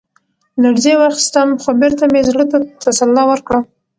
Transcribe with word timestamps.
لـړزې 0.61 0.93
واخيسـتم، 0.97 1.49
خـو 1.61 1.71
بـېرته 1.79 2.05
مـې 2.11 2.21
زړه 2.29 2.43
تـه 2.51 2.57
تـسلا 2.83 3.23
ورکړه. 3.27 3.59